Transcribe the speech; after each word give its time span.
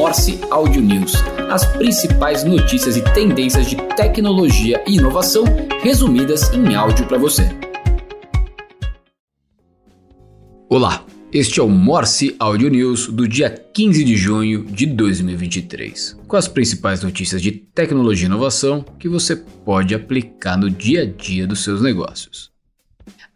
Morse 0.00 0.40
Audio 0.50 0.80
News, 0.80 1.12
as 1.50 1.66
principais 1.76 2.42
notícias 2.42 2.96
e 2.96 3.02
tendências 3.12 3.68
de 3.68 3.76
tecnologia 3.96 4.82
e 4.86 4.96
inovação 4.96 5.44
resumidas 5.82 6.50
em 6.54 6.74
áudio 6.74 7.06
para 7.06 7.18
você. 7.18 7.42
Olá, 10.70 11.04
este 11.30 11.60
é 11.60 11.62
o 11.62 11.68
Morse 11.68 12.34
Audio 12.38 12.70
News 12.70 13.08
do 13.08 13.28
dia 13.28 13.50
15 13.50 14.02
de 14.02 14.16
junho 14.16 14.64
de 14.64 14.86
2023, 14.86 16.16
com 16.26 16.34
as 16.34 16.48
principais 16.48 17.02
notícias 17.02 17.42
de 17.42 17.52
tecnologia 17.52 18.24
e 18.24 18.30
inovação 18.30 18.82
que 18.98 19.06
você 19.06 19.36
pode 19.36 19.94
aplicar 19.94 20.56
no 20.56 20.70
dia 20.70 21.02
a 21.02 21.04
dia 21.04 21.46
dos 21.46 21.62
seus 21.62 21.82
negócios. 21.82 22.50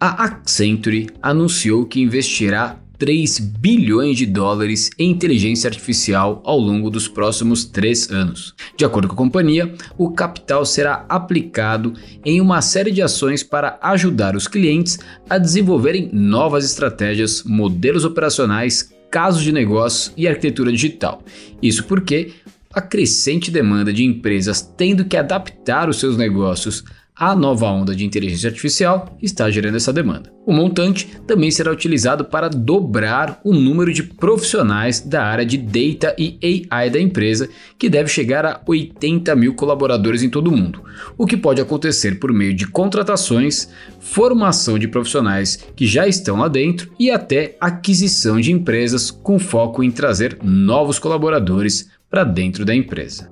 A 0.01 0.25
Accenture 0.25 1.11
anunciou 1.21 1.85
que 1.85 2.01
investirá 2.01 2.81
3 2.99 3.39
bilhões 3.39 4.17
de 4.17 4.27
dólares 4.27 4.91
em 4.99 5.11
inteligência 5.11 5.69
artificial 5.69 6.43
ao 6.45 6.59
longo 6.59 6.91
dos 6.91 7.09
próximos 7.09 7.65
três 7.65 8.11
anos. 8.11 8.55
De 8.77 8.85
acordo 8.85 9.09
com 9.09 9.15
a 9.15 9.19
companhia, 9.19 9.75
o 9.99 10.11
capital 10.11 10.65
será 10.65 11.05
aplicado 11.09 11.95
em 12.25 12.41
uma 12.41 12.63
série 12.63 12.91
de 12.91 13.03
ações 13.03 13.43
para 13.43 13.79
ajudar 13.83 14.37
os 14.37 14.47
clientes 14.47 14.99
a 15.29 15.39
desenvolverem 15.39 16.09
novas 16.13 16.65
estratégias, 16.65 17.43
modelos 17.45 18.05
operacionais, 18.05 18.93
casos 19.11 19.43
de 19.43 19.53
negócio 19.53 20.13
e 20.17 20.27
arquitetura 20.27 20.73
digital. 20.73 21.23
Isso 21.63 21.85
porque 21.85 22.33
a 22.73 22.81
crescente 22.81 23.51
demanda 23.51 23.93
de 23.93 24.05
empresas 24.05 24.61
tendo 24.61 25.05
que 25.05 25.17
adaptar 25.17 25.89
os 25.89 26.01
seus 26.01 26.17
negócios 26.17 26.85
a 27.17 27.37
nova 27.37 27.67
onda 27.67 27.95
de 27.95 28.05
inteligência 28.05 28.49
artificial 28.49 29.17
está 29.23 29.49
gerando 29.49 29.77
essa 29.77 29.93
demanda. 29.93 30.33
O 30.45 30.53
montante 30.53 31.09
também 31.29 31.49
será 31.49 31.71
utilizado 31.71 32.25
para 32.25 32.49
dobrar 32.49 33.41
o 33.45 33.53
número 33.53 33.93
de 33.93 34.03
profissionais 34.03 35.01
da 35.01 35.25
área 35.25 35.47
de 35.47 35.57
Data 35.57 36.15
e 36.19 36.69
AI 36.69 36.91
da 36.91 37.01
empresa, 37.01 37.49
que 37.79 37.89
deve 37.89 38.11
chegar 38.11 38.45
a 38.45 38.61
80 38.67 39.35
mil 39.37 39.55
colaboradores 39.55 40.25
em 40.25 40.29
todo 40.29 40.49
o 40.49 40.57
mundo, 40.57 40.83
o 41.17 41.25
que 41.25 41.37
pode 41.37 41.61
acontecer 41.61 42.19
por 42.19 42.33
meio 42.33 42.53
de 42.53 42.67
contratações, 42.67 43.69
formação 44.01 44.77
de 44.77 44.89
profissionais 44.89 45.65
que 45.77 45.87
já 45.87 46.09
estão 46.09 46.39
lá 46.39 46.49
dentro 46.49 46.91
e 46.99 47.13
até 47.13 47.57
aquisição 47.61 48.41
de 48.41 48.51
empresas 48.51 49.13
com 49.13 49.39
foco 49.39 49.85
em 49.85 49.91
trazer 49.91 50.39
novos 50.43 50.99
colaboradores 50.99 51.89
para 52.11 52.25
dentro 52.25 52.65
da 52.65 52.75
empresa. 52.75 53.31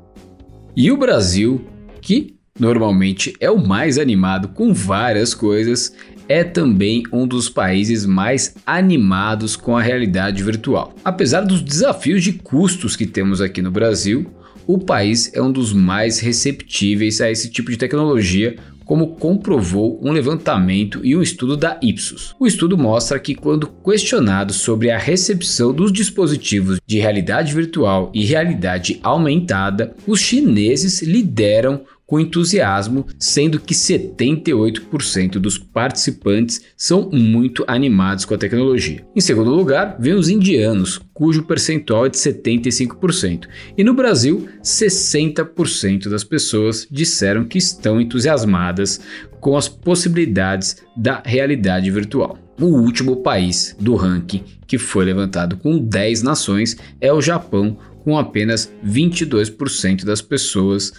E 0.77 0.91
o 0.91 0.97
Brasil, 0.97 1.67
que 2.01 2.37
normalmente 2.59 3.35
é 3.41 3.51
o 3.51 3.59
mais 3.59 3.99
animado 3.99 4.49
com 4.49 4.73
várias 4.73 5.35
coisas, 5.35 5.95
é 6.29 6.45
também 6.45 7.03
um 7.13 7.27
dos 7.27 7.49
países 7.49 8.07
mais 8.07 8.55
animados 8.67 9.57
com 9.57 9.77
a 9.77 9.83
realidade 9.83 10.43
virtual. 10.43 10.95
Apesar 11.05 11.43
dos 11.43 11.61
desafios 11.61 12.23
de 12.23 12.35
custos 12.35 12.97
que 12.97 13.07
temos 13.07 13.41
aqui 13.41 13.61
no 13.61 13.71
Brasil, 13.71 14.31
o 14.67 14.79
país 14.79 15.33
é 15.35 15.43
um 15.43 15.51
dos 15.51 15.73
mais 15.73 16.21
receptíveis 16.21 17.21
a 17.21 17.31
esse 17.31 17.51
tipo 17.51 17.71
de 17.71 17.77
tecnologia, 17.77 18.57
como 18.85 19.17
comprovou 19.17 19.99
um 20.03 20.13
levantamento 20.13 21.01
e 21.03 21.17
um 21.17 21.23
estudo 21.23 21.57
da 21.57 21.79
Ipsos. 21.83 22.35
O 22.39 22.47
estudo 22.47 22.77
mostra 22.77 23.19
que, 23.19 23.35
quando 23.35 23.67
questionados 23.67 24.57
sobre 24.57 24.91
a 24.91 24.99
recepção 24.99 25.73
dos 25.73 25.93
dispositivos 25.93 26.79
de 26.87 26.99
realidade 26.99 27.55
virtual 27.55 28.11
e 28.15 28.25
realidade 28.25 29.01
aumentada, 29.03 29.95
os 30.07 30.21
chineses 30.21 31.03
lideram 31.03 31.83
com 32.13 32.21
entusiasmo, 32.21 33.07
sendo 33.19 33.59
que 33.59 33.73
78% 33.73 35.39
dos 35.39 35.57
participantes 35.57 36.61
são 36.77 37.09
muito 37.11 37.65
animados 37.67 38.27
com 38.27 38.35
a 38.35 38.37
tecnologia. 38.37 39.03
Em 39.17 39.21
segundo 39.23 39.49
lugar, 39.49 39.97
vem 39.99 40.13
os 40.13 40.29
indianos, 40.29 41.01
cujo 41.15 41.43
percentual 41.45 42.05
é 42.05 42.11
de 42.11 42.19
75%. 42.19 43.49
E 43.79 43.83
no 43.83 43.95
Brasil, 43.95 44.47
60% 44.63 46.11
das 46.11 46.23
pessoas 46.23 46.87
disseram 46.91 47.47
que 47.47 47.57
estão 47.57 47.99
entusiasmadas 47.99 49.01
com 49.41 49.57
as 49.57 49.67
possibilidades 49.67 50.85
da 50.95 51.23
realidade 51.25 51.91
virtual. 51.91 52.39
O 52.61 52.67
último 52.67 53.23
país 53.23 53.75
do 53.81 53.95
ranking 53.95 54.45
que 54.67 54.77
foi 54.77 55.07
levantado 55.07 55.57
com 55.57 55.79
10 55.79 56.23
nações 56.23 56.77
é 57.01 57.11
o 57.11 57.23
Japão, 57.23 57.79
com 58.05 58.19
apenas 58.19 58.71
22% 58.85 60.05
das 60.05 60.21
pessoas 60.21 60.93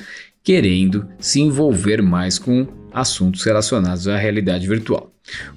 querendo 0.43 1.07
se 1.19 1.39
envolver 1.39 2.01
mais 2.01 2.37
com 2.37 2.67
assuntos 2.91 3.43
relacionados 3.43 4.07
à 4.07 4.17
realidade 4.17 4.67
virtual. 4.67 5.11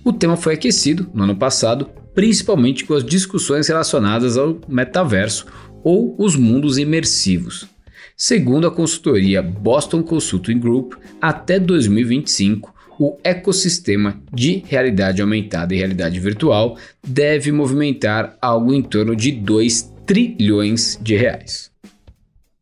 O 0.04 0.12
tema 0.12 0.36
foi 0.36 0.54
aquecido 0.54 1.10
no 1.12 1.24
ano 1.24 1.36
passado, 1.36 1.90
principalmente 2.14 2.84
com 2.84 2.94
as 2.94 3.04
discussões 3.04 3.68
relacionadas 3.68 4.36
ao 4.38 4.58
metaverso 4.68 5.46
ou 5.82 6.14
os 6.18 6.36
mundos 6.36 6.78
imersivos. 6.78 7.66
Segundo 8.16 8.66
a 8.66 8.70
consultoria 8.70 9.42
Boston 9.42 10.02
Consulting 10.02 10.58
Group, 10.58 10.94
até 11.20 11.58
2025, 11.58 12.74
o 12.98 13.18
ecossistema 13.22 14.18
de 14.32 14.62
realidade 14.66 15.20
aumentada 15.20 15.74
e 15.74 15.78
realidade 15.78 16.18
virtual 16.18 16.78
deve 17.06 17.52
movimentar 17.52 18.36
algo 18.40 18.72
em 18.72 18.80
torno 18.80 19.14
de 19.14 19.32
2 19.32 19.92
trilhões 20.06 20.98
de 21.02 21.14
reais. 21.14 21.70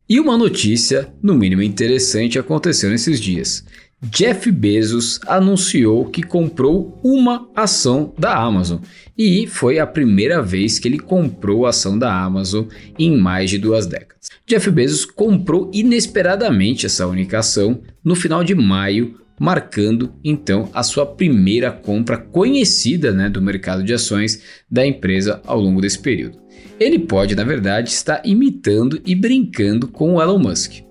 E 0.07 0.19
uma 0.19 0.37
notícia, 0.37 1.11
no 1.19 1.33
mínimo 1.33 1.63
interessante, 1.63 2.37
aconteceu 2.37 2.91
nesses 2.91 3.19
dias. 3.19 3.65
Jeff 4.03 4.51
Bezos 4.51 5.19
anunciou 5.25 6.05
que 6.05 6.21
comprou 6.21 6.99
uma 7.03 7.49
ação 7.55 8.13
da 8.15 8.37
Amazon 8.37 8.79
e 9.17 9.47
foi 9.47 9.79
a 9.79 9.87
primeira 9.87 10.43
vez 10.43 10.77
que 10.77 10.87
ele 10.87 10.99
comprou 10.99 11.65
a 11.65 11.69
ação 11.69 11.97
da 11.97 12.13
Amazon 12.13 12.65
em 12.99 13.17
mais 13.17 13.49
de 13.49 13.57
duas 13.57 13.87
décadas. 13.87 14.29
Jeff 14.45 14.69
Bezos 14.69 15.05
comprou 15.05 15.71
inesperadamente 15.73 16.85
essa 16.85 17.07
única 17.07 17.39
ação 17.39 17.81
no 18.03 18.13
final 18.13 18.43
de 18.43 18.53
maio, 18.53 19.19
marcando 19.39 20.13
então 20.23 20.69
a 20.73 20.83
sua 20.83 21.05
primeira 21.05 21.71
compra 21.71 22.17
conhecida 22.17 23.11
né, 23.11 23.29
do 23.29 23.41
mercado 23.41 23.83
de 23.83 23.93
ações 23.93 24.41
da 24.69 24.85
empresa 24.85 25.41
ao 25.45 25.59
longo 25.59 25.81
desse 25.81 25.99
período. 25.99 26.39
Ele 26.79 26.99
pode, 26.99 27.35
na 27.35 27.43
verdade, 27.43 27.89
estar 27.89 28.21
imitando 28.25 29.01
e 29.05 29.15
brincando 29.15 29.87
com 29.87 30.15
o 30.15 30.21
Elon 30.21 30.39
Musk. 30.39 30.85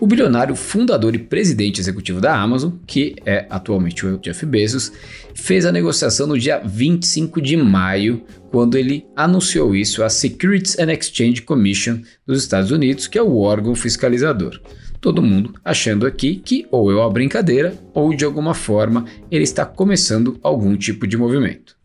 O 0.00 0.06
bilionário 0.06 0.56
fundador 0.56 1.14
e 1.14 1.18
presidente 1.18 1.80
executivo 1.80 2.20
da 2.20 2.34
Amazon, 2.34 2.72
que 2.86 3.14
é 3.24 3.46
atualmente 3.50 4.04
o 4.06 4.18
Jeff 4.18 4.44
Bezos, 4.46 4.92
fez 5.34 5.66
a 5.66 5.72
negociação 5.72 6.26
no 6.26 6.38
dia 6.38 6.60
25 6.64 7.40
de 7.40 7.56
maio, 7.56 8.22
quando 8.50 8.76
ele 8.76 9.06
anunciou 9.14 9.74
isso 9.74 10.02
à 10.02 10.08
Securities 10.08 10.78
and 10.78 10.92
Exchange 10.92 11.42
Commission 11.42 12.00
dos 12.26 12.42
Estados 12.42 12.70
Unidos, 12.70 13.06
que 13.06 13.18
é 13.18 13.22
o 13.22 13.36
órgão 13.36 13.74
fiscalizador. 13.74 14.60
Todo 15.00 15.22
mundo 15.22 15.54
achando 15.64 16.06
aqui 16.06 16.36
que 16.36 16.66
ou 16.70 16.92
é 16.92 16.94
uma 16.94 17.10
brincadeira 17.10 17.74
ou 17.94 18.14
de 18.14 18.24
alguma 18.24 18.54
forma 18.54 19.06
ele 19.30 19.44
está 19.44 19.64
começando 19.64 20.38
algum 20.42 20.76
tipo 20.76 21.06
de 21.06 21.16
movimento. 21.16 21.80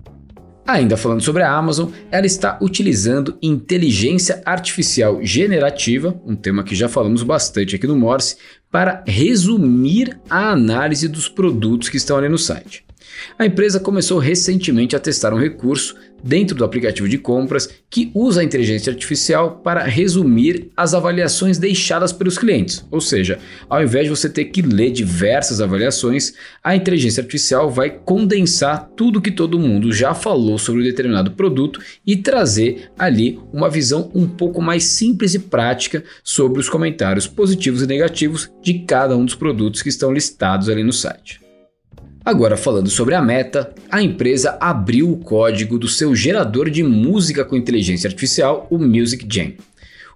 Ainda 0.67 0.97
falando 0.97 1.21
sobre 1.21 1.43
a 1.43 1.51
Amazon, 1.51 1.91
ela 2.11 2.25
está 2.25 2.57
utilizando 2.59 3.37
inteligência 3.41 4.41
artificial 4.43 5.23
generativa, 5.23 6.19
um 6.25 6.35
tema 6.35 6.63
que 6.63 6.73
já 6.73 6.89
falamos 6.89 7.21
bastante 7.21 7.75
aqui 7.75 7.85
no 7.85 7.95
Morse, 7.95 8.37
para 8.71 9.03
resumir 9.05 10.19
a 10.27 10.49
análise 10.49 11.07
dos 11.07 11.29
produtos 11.29 11.87
que 11.87 11.97
estão 11.97 12.17
ali 12.17 12.27
no 12.27 12.37
site. 12.37 12.84
A 13.37 13.45
empresa 13.45 13.79
começou 13.79 14.19
recentemente 14.19 14.95
a 14.95 14.99
testar 14.99 15.33
um 15.33 15.39
recurso 15.39 15.95
dentro 16.25 16.55
do 16.55 16.63
aplicativo 16.63 17.07
de 17.07 17.19
compras 17.19 17.69
que 17.87 18.09
usa 18.15 18.41
a 18.41 18.43
inteligência 18.43 18.91
artificial 18.91 19.61
para 19.63 19.83
resumir 19.83 20.71
as 20.75 20.95
avaliações 20.95 21.59
deixadas 21.59 22.11
pelos 22.11 22.37
clientes. 22.37 22.83
Ou 22.89 22.99
seja, 22.99 23.37
ao 23.69 23.83
invés 23.83 24.05
de 24.05 24.09
você 24.09 24.27
ter 24.27 24.45
que 24.45 24.63
ler 24.63 24.91
diversas 24.91 25.61
avaliações, 25.61 26.33
a 26.63 26.75
inteligência 26.75 27.21
artificial 27.21 27.69
vai 27.69 27.91
condensar 27.91 28.89
tudo 28.95 29.21
que 29.21 29.31
todo 29.31 29.59
mundo 29.59 29.93
já 29.93 30.15
falou 30.15 30.57
sobre 30.57 30.81
um 30.81 30.85
determinado 30.85 31.31
produto 31.31 31.79
e 32.05 32.17
trazer 32.17 32.89
ali 32.97 33.39
uma 33.53 33.69
visão 33.69 34.09
um 34.15 34.27
pouco 34.27 34.61
mais 34.61 34.83
simples 34.83 35.35
e 35.35 35.39
prática 35.39 36.03
sobre 36.23 36.59
os 36.59 36.69
comentários 36.69 37.27
positivos 37.27 37.83
e 37.83 37.87
negativos 37.87 38.49
de 38.63 38.79
cada 38.79 39.15
um 39.15 39.25
dos 39.25 39.35
produtos 39.35 39.83
que 39.83 39.89
estão 39.89 40.11
listados 40.11 40.69
ali 40.69 40.83
no 40.83 40.93
site. 40.93 41.44
Agora, 42.25 42.57
falando 42.57 42.89
sobre 42.89 43.13
a 43.13 43.21
Meta, 43.21 43.71
a 43.87 44.01
empresa 44.01 44.57
abriu 44.59 45.11
o 45.11 45.17
código 45.17 45.77
do 45.77 45.87
seu 45.87 46.15
gerador 46.15 46.71
de 46.71 46.81
música 46.81 47.45
com 47.45 47.55
inteligência 47.55 48.07
artificial, 48.07 48.65
o 48.71 48.79
Music 48.79 49.27
Jam. 49.31 49.53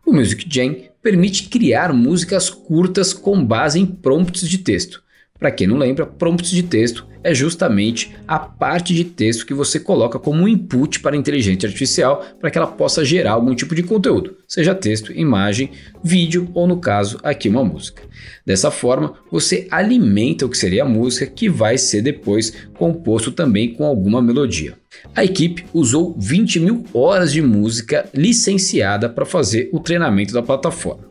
O 0.03 0.11
Music 0.11 0.43
Jam 0.49 0.75
permite 1.03 1.43
criar 1.43 1.93
músicas 1.93 2.49
curtas 2.49 3.13
com 3.13 3.45
base 3.45 3.79
em 3.79 3.85
prompts 3.85 4.49
de 4.49 4.57
texto. 4.57 5.03
Para 5.39 5.51
quem 5.51 5.65
não 5.67 5.77
lembra, 5.77 6.05
prompts 6.05 6.51
de 6.51 6.63
texto 6.63 7.07
é 7.23 7.33
justamente 7.33 8.13
a 8.27 8.37
parte 8.39 8.93
de 8.93 9.03
texto 9.03 9.45
que 9.45 9.53
você 9.53 9.79
coloca 9.79 10.19
como 10.19 10.47
input 10.47 10.99
para 10.99 11.15
a 11.15 11.19
inteligência 11.19 11.67
artificial 11.67 12.25
para 12.39 12.51
que 12.51 12.57
ela 12.57 12.67
possa 12.67 13.05
gerar 13.05 13.31
algum 13.31 13.55
tipo 13.55 13.73
de 13.73 13.83
conteúdo, 13.83 14.37
seja 14.47 14.75
texto, 14.75 15.13
imagem, 15.13 15.71
vídeo 16.03 16.49
ou, 16.53 16.67
no 16.67 16.79
caso, 16.79 17.19
aqui 17.23 17.47
uma 17.47 17.63
música. 17.63 18.03
Dessa 18.45 18.69
forma, 18.69 19.13
você 19.31 19.67
alimenta 19.71 20.45
o 20.45 20.49
que 20.49 20.57
seria 20.57 20.83
a 20.83 20.87
música, 20.87 21.25
que 21.25 21.49
vai 21.49 21.77
ser 21.77 22.01
depois 22.01 22.53
composto 22.73 23.31
também 23.31 23.73
com 23.73 23.85
alguma 23.85 24.21
melodia. 24.21 24.77
A 25.15 25.23
equipe 25.23 25.65
usou 25.73 26.15
20 26.17 26.59
mil 26.59 26.83
horas 26.93 27.31
de 27.31 27.41
música 27.41 28.09
licenciada 28.13 29.07
para 29.07 29.25
fazer 29.25 29.69
o 29.71 29.79
treinamento 29.79 30.33
da 30.33 30.41
plataforma. 30.41 31.08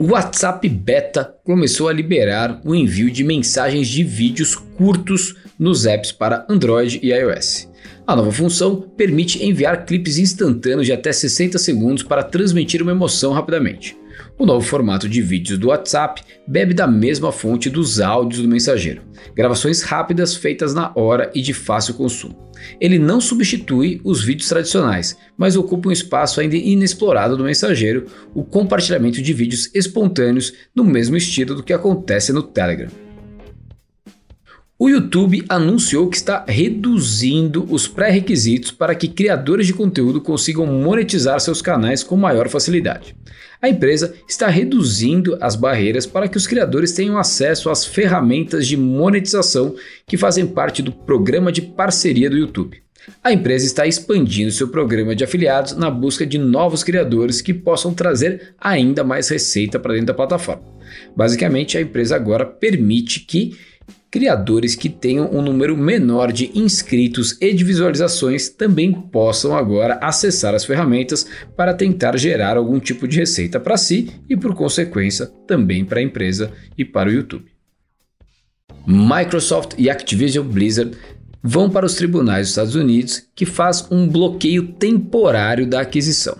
O 0.00 0.12
WhatsApp 0.12 0.66
Beta 0.66 1.34
começou 1.44 1.86
a 1.86 1.92
liberar 1.92 2.58
o 2.64 2.74
envio 2.74 3.10
de 3.10 3.22
mensagens 3.22 3.86
de 3.86 4.02
vídeos 4.02 4.56
curtos 4.56 5.36
nos 5.58 5.84
apps 5.84 6.10
para 6.10 6.46
Android 6.48 6.98
e 7.02 7.12
iOS. 7.12 7.68
A 8.06 8.16
nova 8.16 8.32
função 8.32 8.80
permite 8.96 9.44
enviar 9.44 9.84
clipes 9.84 10.16
instantâneos 10.16 10.86
de 10.86 10.92
até 10.94 11.12
60 11.12 11.58
segundos 11.58 12.02
para 12.02 12.22
transmitir 12.22 12.80
uma 12.80 12.92
emoção 12.92 13.32
rapidamente. 13.34 13.94
O 14.38 14.46
novo 14.46 14.66
formato 14.66 15.08
de 15.08 15.20
vídeos 15.20 15.58
do 15.58 15.68
WhatsApp 15.68 16.22
bebe 16.46 16.74
da 16.74 16.86
mesma 16.86 17.30
fonte 17.30 17.68
dos 17.68 18.00
áudios 18.00 18.42
do 18.42 18.48
mensageiro, 18.48 19.02
gravações 19.34 19.82
rápidas 19.82 20.34
feitas 20.34 20.74
na 20.74 20.92
hora 20.94 21.30
e 21.34 21.42
de 21.42 21.52
fácil 21.52 21.94
consumo. 21.94 22.50
Ele 22.80 22.98
não 22.98 23.20
substitui 23.20 24.00
os 24.04 24.22
vídeos 24.22 24.48
tradicionais, 24.48 25.16
mas 25.36 25.56
ocupa 25.56 25.88
um 25.88 25.92
espaço 25.92 26.40
ainda 26.40 26.56
inexplorado 26.56 27.36
do 27.36 27.44
mensageiro, 27.44 28.06
o 28.34 28.44
compartilhamento 28.44 29.22
de 29.22 29.32
vídeos 29.32 29.70
espontâneos 29.74 30.52
no 30.74 30.84
mesmo 30.84 31.16
estilo 31.16 31.54
do 31.54 31.62
que 31.62 31.72
acontece 31.72 32.32
no 32.32 32.42
Telegram. 32.42 33.09
O 34.82 34.88
YouTube 34.88 35.44
anunciou 35.46 36.08
que 36.08 36.16
está 36.16 36.42
reduzindo 36.48 37.66
os 37.68 37.86
pré-requisitos 37.86 38.70
para 38.70 38.94
que 38.94 39.08
criadores 39.08 39.66
de 39.66 39.74
conteúdo 39.74 40.22
consigam 40.22 40.64
monetizar 40.64 41.38
seus 41.38 41.60
canais 41.60 42.02
com 42.02 42.16
maior 42.16 42.48
facilidade. 42.48 43.14
A 43.60 43.68
empresa 43.68 44.14
está 44.26 44.48
reduzindo 44.48 45.36
as 45.38 45.54
barreiras 45.54 46.06
para 46.06 46.26
que 46.28 46.38
os 46.38 46.46
criadores 46.46 46.92
tenham 46.92 47.18
acesso 47.18 47.68
às 47.68 47.84
ferramentas 47.84 48.66
de 48.66 48.74
monetização 48.74 49.74
que 50.06 50.16
fazem 50.16 50.46
parte 50.46 50.80
do 50.80 50.92
programa 50.92 51.52
de 51.52 51.60
parceria 51.60 52.30
do 52.30 52.38
YouTube. 52.38 52.82
A 53.22 53.34
empresa 53.34 53.66
está 53.66 53.86
expandindo 53.86 54.50
seu 54.50 54.68
programa 54.68 55.14
de 55.14 55.22
afiliados 55.22 55.76
na 55.76 55.90
busca 55.90 56.24
de 56.24 56.38
novos 56.38 56.82
criadores 56.82 57.42
que 57.42 57.52
possam 57.52 57.92
trazer 57.92 58.54
ainda 58.58 59.04
mais 59.04 59.28
receita 59.28 59.78
para 59.78 59.92
dentro 59.92 60.06
da 60.06 60.14
plataforma. 60.14 60.62
Basicamente, 61.14 61.76
a 61.76 61.82
empresa 61.82 62.16
agora 62.16 62.46
permite 62.46 63.20
que 63.20 63.58
criadores 64.10 64.74
que 64.74 64.88
tenham 64.88 65.30
um 65.32 65.40
número 65.40 65.76
menor 65.76 66.32
de 66.32 66.50
inscritos 66.58 67.36
e 67.40 67.52
de 67.54 67.62
visualizações 67.62 68.48
também 68.48 68.92
possam 68.92 69.56
agora 69.56 69.98
acessar 70.02 70.54
as 70.54 70.64
ferramentas 70.64 71.26
para 71.56 71.72
tentar 71.72 72.16
gerar 72.16 72.56
algum 72.56 72.80
tipo 72.80 73.06
de 73.06 73.18
receita 73.18 73.60
para 73.60 73.76
si 73.76 74.10
e, 74.28 74.36
por 74.36 74.54
consequência, 74.54 75.26
também 75.46 75.84
para 75.84 76.00
a 76.00 76.02
empresa 76.02 76.52
e 76.76 76.84
para 76.84 77.08
o 77.08 77.12
YouTube. 77.12 77.46
Microsoft 78.86 79.74
e 79.78 79.88
Activision 79.88 80.46
Blizzard 80.46 80.96
vão 81.42 81.70
para 81.70 81.86
os 81.86 81.94
tribunais 81.94 82.42
dos 82.42 82.50
Estados 82.50 82.74
Unidos 82.74 83.22
que 83.34 83.46
faz 83.46 83.86
um 83.90 84.08
bloqueio 84.08 84.72
temporário 84.72 85.66
da 85.66 85.80
aquisição. 85.80 86.36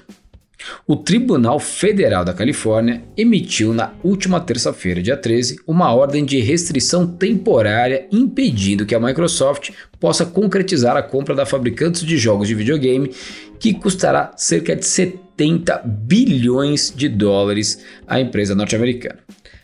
O 0.87 0.97
Tribunal 0.97 1.59
Federal 1.59 2.25
da 2.25 2.33
Califórnia 2.33 3.03
emitiu 3.17 3.73
na 3.73 3.93
última 4.03 4.41
terça-feira, 4.41 5.03
dia 5.03 5.17
13, 5.17 5.61
uma 5.67 5.95
ordem 5.95 6.25
de 6.25 6.41
restrição 6.41 7.07
temporária 7.07 8.07
impedindo 8.11 8.85
que 8.85 8.95
a 8.95 9.01
Microsoft 9.01 9.71
possa 9.99 10.27
concretizar 10.27 10.97
a 10.97 11.03
compra 11.03 11.35
da 11.35 11.47
fabricante 11.47 12.05
de 12.05 12.17
jogos 12.17 12.49
de 12.49 12.55
videogame, 12.55 13.12
que 13.59 13.75
custará 13.75 14.33
cerca 14.37 14.75
de 14.75 14.85
70 14.85 15.83
bilhões 15.85 16.93
de 16.95 17.09
dólares 17.09 17.85
à 18.07 18.21
empresa 18.21 18.55
norte-americana. 18.55 19.19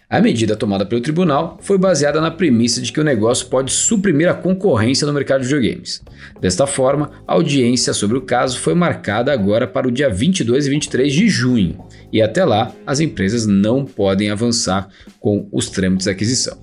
A 0.09 0.21
medida 0.21 0.55
tomada 0.55 0.87
pelo 0.87 1.01
tribunal 1.01 1.59
foi 1.61 1.77
baseada 1.77 2.21
na 2.21 2.31
premissa 2.31 2.81
de 2.81 2.93
que 2.93 3.01
o 3.01 3.05
negócio 3.05 3.49
pode 3.49 3.73
suprimir 3.73 4.29
a 4.31 4.35
concorrência 4.35 5.05
no 5.05 5.13
mercado 5.13 5.41
de 5.41 5.49
videogames. 5.49 6.01
Desta 6.41 6.65
forma, 6.65 7.11
a 7.27 7.33
audiência 7.33 7.93
sobre 7.93 8.17
o 8.17 8.21
caso 8.21 8.61
foi 8.61 8.73
marcada 8.73 9.33
agora 9.33 9.67
para 9.67 9.89
o 9.89 9.91
dia 9.91 10.09
22 10.09 10.69
e 10.69 10.71
23 10.71 11.13
de 11.13 11.29
junho, 11.29 11.85
e 12.13 12.23
até 12.23 12.45
lá 12.45 12.73
as 12.87 13.01
empresas 13.01 13.47
não 13.47 13.85
podem 13.85 14.31
avançar 14.31 14.89
com 15.19 15.49
os 15.51 15.69
trâmites 15.69 16.05
de 16.05 16.13
aquisição. 16.13 16.57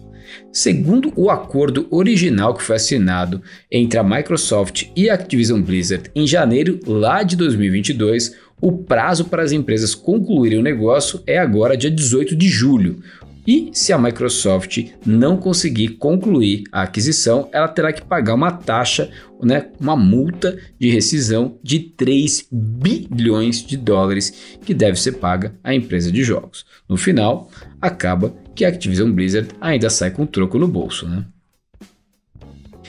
Segundo 0.50 1.12
o 1.14 1.30
acordo 1.30 1.86
original 1.92 2.54
que 2.54 2.64
foi 2.64 2.78
assinado 2.78 3.42
entre 3.70 4.00
a 4.00 4.04
Microsoft 4.04 4.86
e 4.96 5.10
a 5.10 5.16
Activision 5.16 5.62
Blizzard 5.62 6.10
em 6.16 6.26
janeiro 6.26 6.80
lá 6.88 7.24
de 7.24 7.36
2022, 7.36 8.38
o 8.62 8.72
prazo 8.72 9.26
para 9.26 9.44
as 9.44 9.52
empresas 9.52 9.94
concluírem 9.94 10.60
o 10.60 10.64
negócio 10.64 11.22
é 11.28 11.38
agora 11.38 11.76
dia 11.76 11.92
18 11.92 12.36
de 12.36 12.48
julho, 12.48 13.04
e 13.46 13.72
se 13.74 13.92
a 13.92 13.98
Microsoft 13.98 14.86
não 15.06 15.36
conseguir 15.36 15.90
concluir 15.90 16.64
a 16.72 16.84
aquisição, 16.84 17.50
ela 17.52 17.68
terá 17.68 17.92
que 17.92 18.04
pagar 18.04 18.36
uma 18.36 18.52
taxa, 18.52 19.12
né, 19.42 19.70
uma 19.80 19.96
multa 19.96 20.58
de 20.80 20.90
rescisão 20.90 21.58
de 21.62 21.80
3 21.80 22.48
bilhões 22.52 23.66
de 23.66 23.76
dólares 23.76 24.58
que 24.66 24.74
deve 24.74 25.00
ser 25.00 25.14
paga 25.14 25.54
à 25.64 25.76
empresa 25.76 26.12
de 26.12 26.24
jogos. 26.24 26.66
No 26.88 26.96
final, 26.96 27.52
acaba 27.82 28.34
que 28.56 28.64
a 28.64 28.70
Activision 28.70 29.12
Blizzard 29.12 29.50
ainda 29.60 29.90
sai 29.90 30.12
com 30.12 30.26
troco 30.26 30.58
no 30.58 30.68
bolso. 30.68 31.08
Né? 31.08 31.26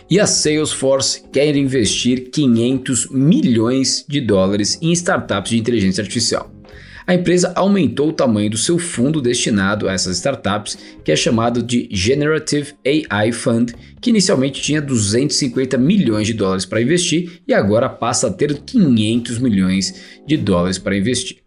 E 0.09 0.21
a 0.21 0.27
Salesforce 0.27 1.25
quer 1.33 1.56
investir 1.56 2.31
500 2.31 3.11
milhões 3.11 4.05
de 4.09 4.21
dólares 4.21 4.79
em 4.81 4.93
startups 4.93 5.51
de 5.51 5.59
inteligência 5.59 6.03
artificial 6.03 6.55
a 7.06 7.15
empresa 7.15 7.53
aumentou 7.55 8.09
o 8.09 8.12
tamanho 8.12 8.51
do 8.51 8.56
seu 8.56 8.79
fundo 8.79 9.21
destinado 9.21 9.89
a 9.89 9.93
essas 9.93 10.17
startups, 10.17 10.79
que 11.05 11.12
é 11.12 11.17
chamado 11.17 11.62
de 11.62 11.89
Generative 11.91 12.75
AI 12.87 13.33
Fund, 13.33 13.73
que 14.01 14.11
inicialmente 14.11 14.62
tinha 14.62 14.81
250 14.81 15.77
milhões 15.77 16.27
de 16.27 16.33
dólares 16.33 16.65
para 16.65 16.81
investir 16.81 17.43
e 17.47 17.53
agora 17.53 17.89
passa 17.89 18.29
a 18.29 18.33
ter 18.33 18.55
500 18.55 19.39
milhões 19.39 20.21
de 20.27 20.37
dólares 20.37 20.79
para 20.79 20.97
investir. 20.97 21.39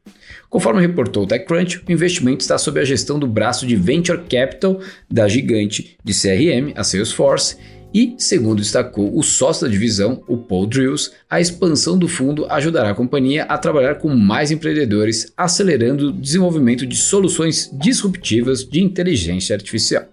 Conforme 0.49 0.79
reportou 0.79 1.23
o 1.23 1.27
TechCrunch, 1.27 1.83
o 1.87 1.91
investimento 1.91 2.41
está 2.41 2.57
sob 2.57 2.79
a 2.79 2.85
gestão 2.85 3.19
do 3.19 3.27
braço 3.27 3.67
de 3.67 3.75
Venture 3.75 4.21
Capital 4.29 4.79
da 5.11 5.27
gigante 5.27 5.97
de 6.03 6.13
CRM, 6.13 6.73
a 6.75 6.83
Salesforce, 6.83 7.57
e, 7.93 8.15
segundo 8.17 8.61
destacou 8.61 9.17
o 9.17 9.23
sócio 9.23 9.65
da 9.65 9.71
divisão, 9.71 10.23
o 10.27 10.37
Paul 10.37 10.67
Drills, 10.67 11.11
a 11.29 11.39
expansão 11.39 11.97
do 11.97 12.07
fundo 12.07 12.45
ajudará 12.49 12.91
a 12.91 12.95
companhia 12.95 13.43
a 13.43 13.57
trabalhar 13.57 13.95
com 13.95 14.13
mais 14.15 14.51
empreendedores, 14.51 15.31
acelerando 15.35 16.09
o 16.09 16.11
desenvolvimento 16.11 16.85
de 16.85 16.95
soluções 16.95 17.69
disruptivas 17.73 18.63
de 18.63 18.81
inteligência 18.81 19.55
artificial. 19.55 20.05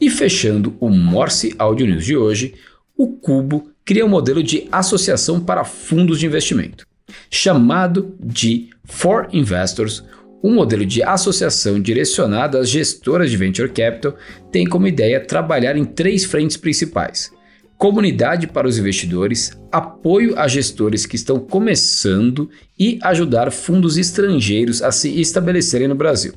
E 0.00 0.10
fechando 0.10 0.76
o 0.78 0.88
Morse 0.88 1.54
Audio 1.58 1.86
News 1.86 2.04
de 2.04 2.16
hoje, 2.16 2.54
o 2.96 3.08
Cubo 3.08 3.70
cria 3.84 4.04
um 4.04 4.08
modelo 4.08 4.42
de 4.42 4.68
associação 4.70 5.40
para 5.40 5.64
fundos 5.64 6.20
de 6.20 6.26
investimento. 6.26 6.86
Chamado 7.30 8.14
de 8.20 8.68
For 8.84 9.28
Investors, 9.32 10.04
um 10.42 10.54
modelo 10.54 10.86
de 10.86 11.02
associação 11.02 11.80
direcionado 11.80 12.58
às 12.58 12.68
gestoras 12.68 13.30
de 13.30 13.36
venture 13.36 13.70
capital 13.70 14.14
tem 14.52 14.66
como 14.66 14.86
ideia 14.86 15.20
trabalhar 15.20 15.76
em 15.76 15.84
três 15.84 16.24
frentes 16.24 16.56
principais: 16.56 17.32
comunidade 17.76 18.46
para 18.46 18.68
os 18.68 18.78
investidores, 18.78 19.58
apoio 19.72 20.38
a 20.38 20.46
gestores 20.46 21.06
que 21.06 21.16
estão 21.16 21.38
começando 21.38 22.48
e 22.78 22.98
ajudar 23.02 23.50
fundos 23.50 23.96
estrangeiros 23.96 24.82
a 24.82 24.92
se 24.92 25.20
estabelecerem 25.20 25.88
no 25.88 25.94
Brasil. 25.94 26.34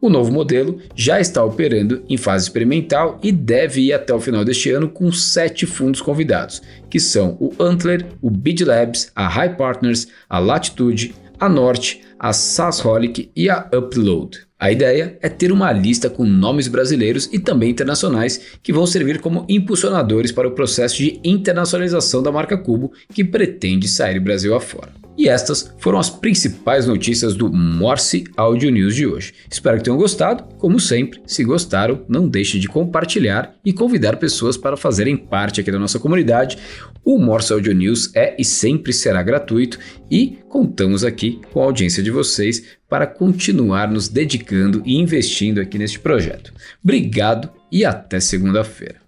O 0.00 0.08
novo 0.08 0.32
modelo 0.32 0.80
já 0.94 1.20
está 1.20 1.44
operando 1.44 2.02
em 2.08 2.16
fase 2.16 2.44
experimental 2.46 3.20
e 3.22 3.30
deve 3.30 3.82
ir 3.82 3.92
até 3.92 4.14
o 4.14 4.20
final 4.20 4.42
deste 4.44 4.70
ano 4.70 4.88
com 4.88 5.12
sete 5.12 5.66
fundos 5.66 6.00
convidados, 6.00 6.62
que 6.88 6.98
são 6.98 7.36
o 7.38 7.52
Antler, 7.60 8.06
o 8.22 8.30
Bid 8.30 8.64
Labs, 8.64 9.12
a 9.14 9.28
High 9.28 9.56
Partners, 9.56 10.08
a 10.28 10.38
Latitude, 10.38 11.14
a 11.38 11.48
Norte, 11.48 12.02
a 12.18 12.32
SaaSholic 12.32 13.30
e 13.34 13.48
a 13.48 13.68
Upload. 13.74 14.46
A 14.58 14.72
ideia 14.72 15.16
é 15.22 15.28
ter 15.28 15.52
uma 15.52 15.70
lista 15.70 16.10
com 16.10 16.24
nomes 16.24 16.66
brasileiros 16.66 17.28
e 17.32 17.38
também 17.38 17.70
internacionais 17.70 18.58
que 18.60 18.72
vão 18.72 18.86
servir 18.86 19.20
como 19.20 19.46
impulsionadores 19.48 20.32
para 20.32 20.48
o 20.48 20.52
processo 20.52 20.96
de 20.96 21.20
internacionalização 21.22 22.22
da 22.22 22.32
marca 22.32 22.58
Cubo 22.58 22.92
que 23.14 23.24
pretende 23.24 23.86
sair 23.86 24.18
Brasil 24.18 24.54
afora. 24.54 25.07
E 25.18 25.28
estas 25.28 25.74
foram 25.78 25.98
as 25.98 26.08
principais 26.08 26.86
notícias 26.86 27.34
do 27.34 27.52
Morse 27.52 28.22
Audio 28.36 28.70
News 28.70 28.94
de 28.94 29.04
hoje. 29.04 29.34
Espero 29.50 29.76
que 29.76 29.82
tenham 29.82 29.98
gostado. 29.98 30.44
Como 30.58 30.78
sempre, 30.78 31.20
se 31.26 31.42
gostaram, 31.42 32.04
não 32.08 32.28
deixe 32.28 32.56
de 32.60 32.68
compartilhar 32.68 33.52
e 33.64 33.72
convidar 33.72 34.16
pessoas 34.18 34.56
para 34.56 34.76
fazerem 34.76 35.16
parte 35.16 35.60
aqui 35.60 35.72
da 35.72 35.78
nossa 35.78 35.98
comunidade. 35.98 36.56
O 37.04 37.18
Morse 37.18 37.52
Audio 37.52 37.74
News 37.74 38.14
é 38.14 38.36
e 38.38 38.44
sempre 38.44 38.92
será 38.92 39.20
gratuito 39.20 39.80
e 40.08 40.38
contamos 40.48 41.02
aqui 41.02 41.40
com 41.52 41.62
a 41.62 41.64
audiência 41.64 42.00
de 42.00 42.12
vocês 42.12 42.62
para 42.88 43.04
continuar 43.04 43.90
nos 43.90 44.08
dedicando 44.08 44.82
e 44.86 44.96
investindo 44.96 45.60
aqui 45.60 45.78
neste 45.78 45.98
projeto. 45.98 46.52
Obrigado 46.80 47.50
e 47.72 47.84
até 47.84 48.20
segunda-feira. 48.20 49.07